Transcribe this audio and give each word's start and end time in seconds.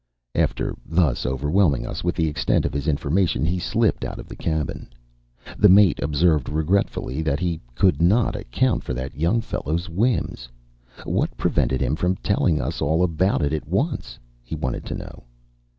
After 0.33 0.73
thus 0.83 1.27
overwhelming 1.27 1.85
us 1.85 2.03
with 2.03 2.15
the 2.15 2.27
extent 2.27 2.65
of 2.65 2.73
his 2.73 2.87
information 2.87 3.45
he 3.45 3.59
slipped 3.59 4.03
out 4.03 4.17
of 4.17 4.27
the 4.27 4.35
cabin. 4.35 4.89
The 5.59 5.69
mate 5.69 5.99
observed 6.01 6.49
regretfully 6.49 7.21
that 7.21 7.39
he 7.39 7.61
"could 7.75 8.01
not 8.01 8.35
account 8.35 8.83
for 8.83 8.95
that 8.95 9.15
young 9.15 9.41
fellow's 9.41 9.89
whims." 9.91 10.49
What 11.03 11.37
prevented 11.37 11.81
him 11.81 11.95
telling 12.23 12.59
us 12.59 12.81
all 12.81 13.03
about 13.03 13.43
it 13.43 13.53
at 13.53 13.67
once, 13.67 14.17
he 14.41 14.55
wanted 14.55 14.85
to 14.85 14.95
know. 14.95 15.23